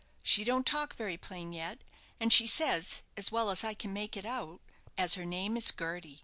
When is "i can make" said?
3.63-4.17